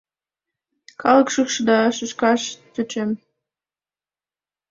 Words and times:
Калык 1.01 1.27
шӱшка 1.33 1.61
да, 1.67 1.79
шӱшкаш 1.97 2.41
тӧчем. 2.73 3.09